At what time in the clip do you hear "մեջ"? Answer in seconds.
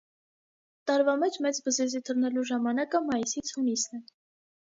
1.23-1.35